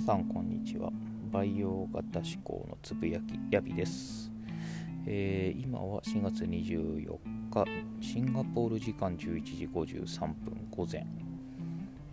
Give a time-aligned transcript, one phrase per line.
[0.00, 0.90] 皆さんこんにちは。
[1.30, 4.32] 培養型思考のつぶやきヤビです、
[5.06, 7.18] えー、今は4月24
[7.50, 7.66] 日
[8.00, 11.06] シンガポール時間11時53分午前、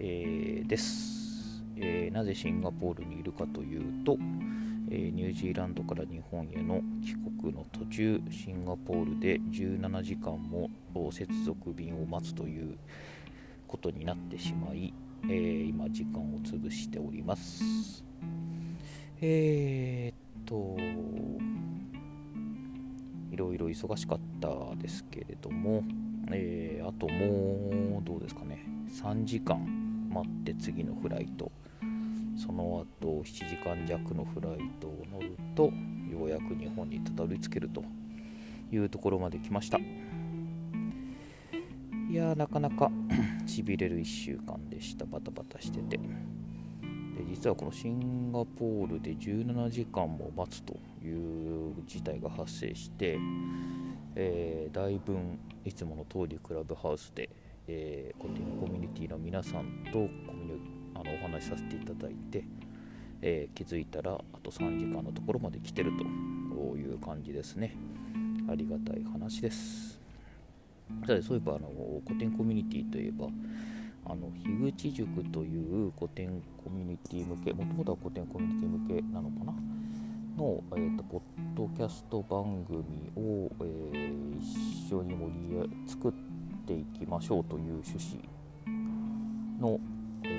[0.00, 4.18] えー、です、えー、なぜシンガポールにいるかというと、
[4.90, 10.68] えニュージーランドから日本への帰国の途中シンガポールで17時間も
[11.12, 12.76] 接続便を待つという
[13.68, 14.92] ことになってしまい
[15.24, 18.04] えー、今時間を潰しております。
[19.20, 20.76] えー、っと
[23.30, 25.82] いろいろ忙しかったですけれども、
[26.30, 28.64] えー、あともうどうですかね。
[28.90, 29.58] 3時間
[30.10, 31.50] 待って次のフライト。
[32.36, 35.72] その後7時間弱のフライトを乗ると
[36.10, 37.82] ようやく日本にたどり着けると
[38.70, 39.78] いうところまで来ました。
[42.08, 42.90] いやなかなか
[43.46, 45.04] しびれる1週間でした。
[45.04, 45.98] バタバタしてて。
[45.98, 53.18] で実はこのシンガポールで17時間も待つという事態が発生して、
[54.14, 55.16] えー、だいぶ
[55.64, 57.30] いつもの通りクラブハウスで、
[57.66, 62.44] えー、コティコミュニティの皆さんとコミュあのお話しさせていただいて、
[63.22, 67.76] えー、気づいたらあと3時間のところまで来てるという感じですね。
[68.48, 69.95] ありがたい話です。
[71.22, 71.70] そういえばあの
[72.06, 73.28] 古典コミュニティといえば
[74.06, 79.54] あの樋口塾という古典コミュニティ向けもともとは古典コミュニティ向けなのかな？
[80.36, 81.22] の、えーと、ポッ
[81.56, 86.12] ドキャスト番組を、えー、一緒に盛り作っ
[86.66, 88.22] ていきましょうという趣旨
[89.58, 89.80] の、
[90.24, 90.32] えー、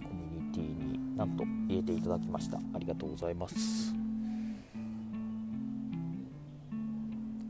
[0.00, 2.56] コミュニティになんと入れていただきました。
[2.56, 3.92] ありがとうございます。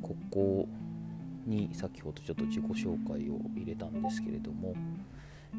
[0.00, 0.66] ここ
[1.46, 4.74] に先ほどちょっと自己紹介を入れたんですけれども、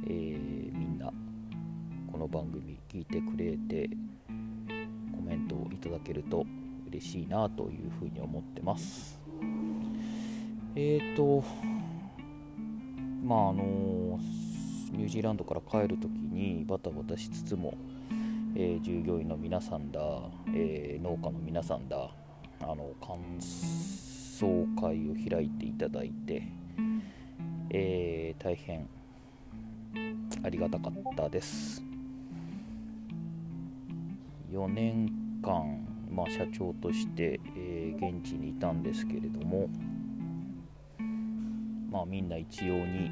[0.05, 1.11] えー、みんな
[2.11, 3.89] この番組聞いてくれて
[5.15, 6.45] コメントをいただけると
[6.87, 9.19] 嬉しいなというふうに思ってます。
[10.75, 11.43] えーと
[13.23, 14.19] まああの
[14.91, 17.73] ニュージーランドから帰るときにバタバタしつつも、
[18.55, 19.99] えー、従業員の皆さんだ、
[20.53, 22.09] えー、農家の皆さんだ
[22.61, 23.17] あの感
[24.37, 26.43] 想会を開いていただいて、
[27.69, 28.85] えー、大変
[30.43, 31.81] ありがたかったです。
[34.51, 35.09] 4年
[35.41, 39.69] 間、まあ、社長として、えー、現地にいたんですけれども、
[41.89, 43.09] まあ、みんな一様に、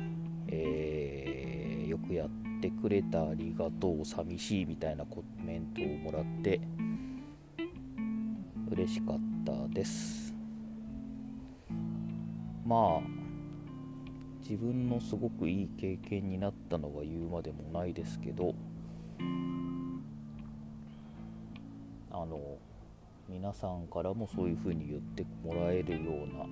[0.49, 2.29] えー、よくやっ
[2.59, 6.59] てくれたありがとう寂しいみたいなコメントをもらって
[8.69, 10.32] 嬉しかったです。
[12.65, 13.01] まあ
[14.41, 18.53] 自分のすごくいい経験になったのは言うまでもないですけど
[22.11, 22.39] あの
[23.29, 26.45] 皆さんからもそういうふうに言ってもらえるような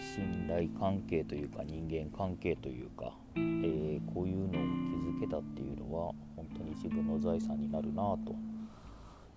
[0.00, 4.50] 信頼関係というか人間関係というか、えー、こういうのを
[5.16, 8.34] 築けたっていうのは本当に自分の財産になるなと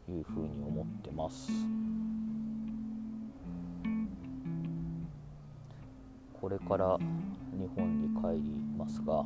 [0.09, 1.51] いうふうに思ってます。
[6.47, 6.97] これから
[7.59, 9.25] 日本に帰りますが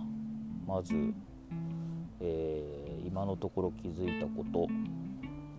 [0.66, 0.96] まず、
[2.20, 4.68] えー、今のところ気づいたこと、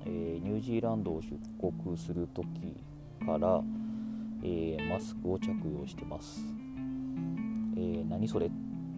[0.04, 2.48] えー、ニュージーランドを出国する時
[3.24, 3.62] から、
[4.42, 5.50] えー、マスクを着
[5.80, 6.40] 用してます、
[7.76, 8.50] え何それっ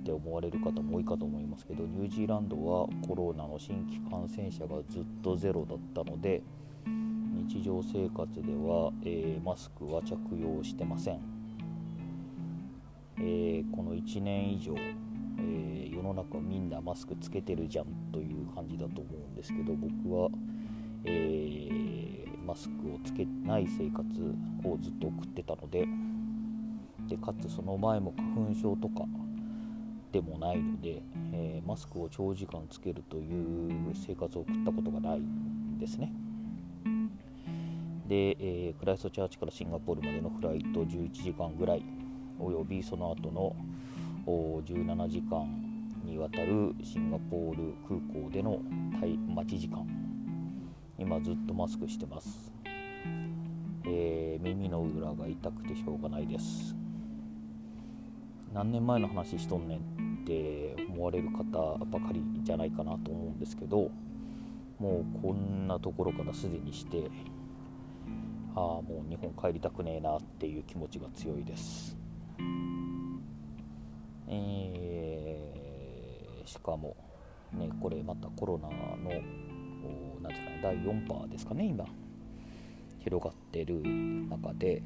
[0.02, 6.42] て思われる方も多いかと思いますけどニュージーランドはコロナの新規感染者がずっとゼロだったので
[7.46, 11.43] 日常生活では、えマスクは着用してません。
[13.18, 20.30] えー、この1年以上、えー、世の中みんなマスクつけてるじゃんという感じだと思うんですけど僕は、
[21.04, 24.04] えー、マスクをつけない生活
[24.64, 25.86] をずっと送ってたので
[27.08, 29.04] でかつその前も花粉症とか
[30.12, 31.02] でもないので、
[31.32, 36.12] えマスクを長時間つけるという生活を送ったことがないんですね。
[38.06, 41.84] で、えクライストチャーチからシンガポールまでのフライト11時間ぐらい
[42.38, 43.56] およびその後の
[44.26, 45.46] 17時間
[46.04, 48.60] にわたるシンガポール空港での
[49.34, 49.86] 待ち時間。
[50.98, 52.52] 今ずっとマスクしてます、
[53.84, 56.74] えー、耳の裏が痛くてしょうがないです。
[58.52, 59.82] 何年前の話しとんねんっ
[60.24, 63.90] て思われる方ばかりじゃないかなと思うんですけど
[64.78, 67.10] もうこんなところからすでにして
[68.54, 72.03] ああもう日本帰りたくねえなっていう気持ちが強いです。
[74.28, 76.96] えー、しかも、
[77.52, 78.74] ね、これまたコロナの
[80.22, 81.84] なんですかね第4波ですかね今
[83.00, 83.82] 広がってる
[84.30, 84.82] 中で、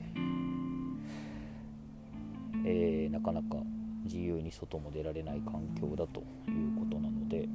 [2.67, 3.57] えー、なかなか
[4.05, 7.49] 自由に外も出られない環境だということなので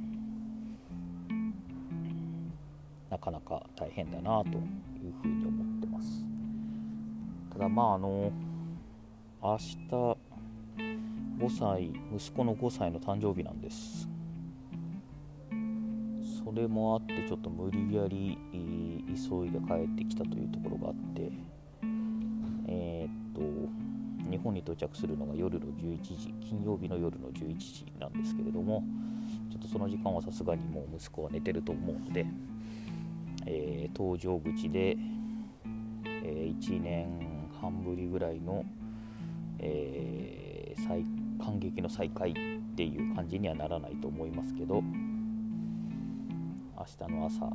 [3.10, 6.24] なかなか大変だなというふうに思ってます。
[7.52, 8.32] ただまああの
[9.46, 10.16] 明日5
[11.58, 14.08] 歳息子の5歳の誕生日なんです。
[16.42, 21.30] それもあってちょっと無理やり急いで帰ってきたというところがあって。
[22.68, 28.82] えー、っと日本に到着するのが夜の11時金曜日の夜の11時なんですけれども
[29.50, 32.24] ちょっとその時間はさすがにもう息子は寝てると思うので、
[33.44, 34.96] えー、搭乗口で、
[36.06, 38.64] えー、1年半ぶりぐらいの
[39.64, 41.04] えー、再
[41.44, 42.34] 感激の再会っ
[42.76, 44.82] ていう感じにはならないと思いますけど
[46.76, 47.50] 明日の朝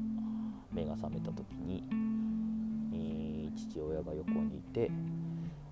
[0.72, 1.84] 目が覚めた時に、
[2.94, 4.90] えー、父親が横にいて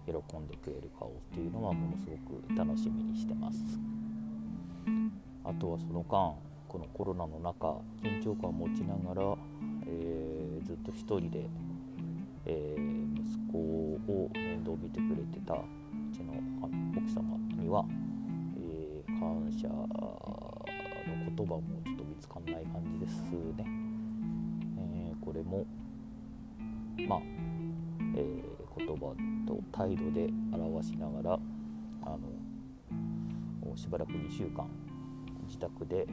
[0.06, 3.58] 喜んでくれる顔っていうのはものすごく楽しみにしてます。
[5.44, 6.36] あとはその間
[6.68, 9.36] このコロナの中緊張感を持ちながら、
[9.88, 11.48] えー、ずっと一人で、
[12.46, 15.56] えー、息子を面倒見てくれてた
[16.96, 17.86] 奥様には、
[18.58, 20.66] えー、感謝の
[21.36, 23.22] 言葉もちょっと見つかんない感じです
[23.58, 23.66] ね。
[24.78, 25.66] えー、これも
[27.08, 27.20] まあ、
[28.16, 29.16] えー、言葉
[29.46, 31.40] と態度で表しながら
[32.04, 34.68] あのしばらく2週間
[35.48, 36.08] 自宅で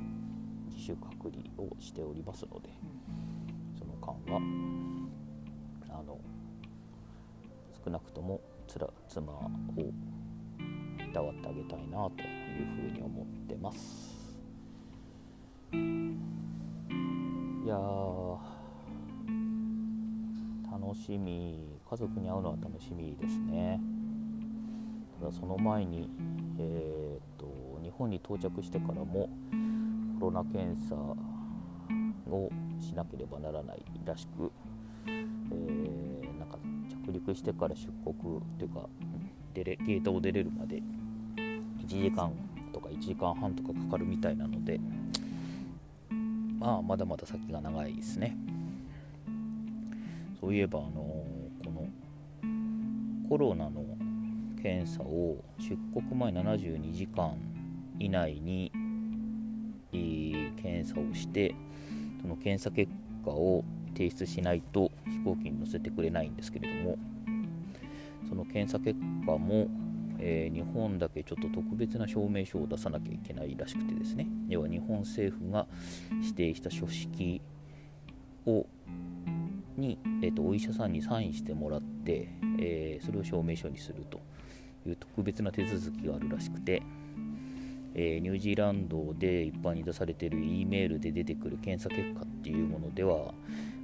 [0.69, 2.69] 自主隔離をしておりますので
[3.79, 4.41] その間は
[5.89, 6.19] あの
[7.85, 9.51] 少なくともつら妻を
[11.15, 14.13] たわってあげたいなというふうに思ってます。
[17.65, 17.77] いや
[20.71, 21.81] 楽しみ。
[21.89, 23.81] 家族に会うのは楽しみですね。
[25.21, 26.11] ただその前に、
[26.59, 29.31] えーと、と日本に到着してからも
[30.19, 32.51] コロナ検査を
[32.81, 34.51] しなければならないらしく、
[35.07, 36.59] えー、なんか
[37.07, 38.89] 着陸してから出国というか
[39.55, 40.83] 出れゲートを出れるまで
[41.87, 42.33] 1時間
[42.73, 44.81] とか1時間半とかかかるみたいなので
[46.59, 48.37] まあまだまだ先が長いですね。
[50.41, 51.89] そういえばあのこの
[53.29, 53.83] コロナの
[54.63, 57.35] 検査を出国前72時間
[57.99, 58.71] 以内に
[59.93, 61.55] 検査をして
[62.21, 62.91] その検査結
[63.25, 63.65] 果を
[63.95, 66.99] 提出しないと飛行機に乗せてくれないんですけれども
[68.29, 69.69] その検査結果も、
[70.19, 75.67] えー、日本だけちょっと特別な証明書を出さなきゃいけないらしくてですね要は日本政府が
[76.23, 77.41] 指定した書式
[78.47, 78.67] を
[79.77, 82.29] に、えーと、お医者さんにサインしてもらって、
[82.61, 84.21] えー、それを証明書にすると
[84.87, 86.83] いう特別な手続きがあるらしくて、
[87.95, 93.35] えー、ニュージーランドで一般に出されている E メールで出てくる検査結果っていうものでは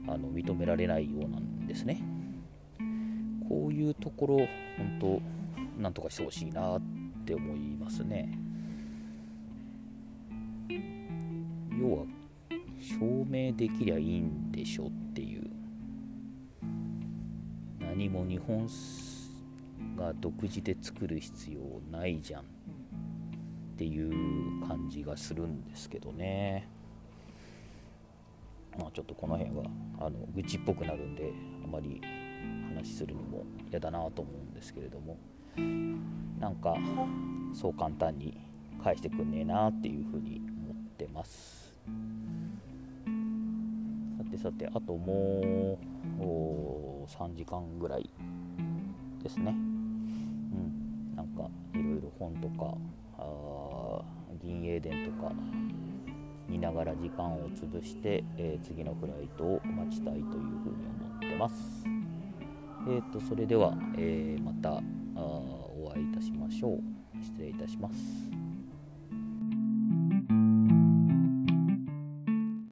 [0.06, 2.03] あの認められないようなんですね。
[3.49, 5.23] こういうところ、本当、
[5.78, 6.81] なんとかしてほしいなっ
[7.25, 8.38] て思いますね。
[11.79, 12.05] 要は、
[12.81, 15.50] 証明できりゃいいんでしょっていう。
[17.81, 18.69] 何も日本
[19.96, 21.60] が独自で作る必要
[21.91, 22.44] ないじゃんっ
[23.77, 26.69] ていう感じがするんですけどね。
[28.79, 29.65] まあちょっとこの辺は
[29.98, 31.32] あの愚痴っぽくなるんで
[31.65, 32.00] あまり
[32.74, 35.19] 話するのも嫌だなと思うんですけれども
[35.56, 36.76] なんか
[37.52, 38.38] そう簡単に
[38.82, 41.74] 返してくんねえなっていうふうに思ってます。
[44.19, 45.78] さてさてあとも
[46.20, 48.08] う3時間ぐらい
[49.22, 49.50] ですね。
[49.50, 51.16] うん。
[51.16, 52.74] なんかいろいろ本とか
[53.19, 54.02] あ
[54.42, 55.32] 銀英伝とか
[56.48, 61.84] 見ながら時間を潰して、えー、次のフライトを待ちたいというふうに思ってます。
[62.88, 64.82] えーと、それでは、えー、また
[65.20, 66.81] お会いいたしましょう。
[67.22, 68.40] 失礼いたします。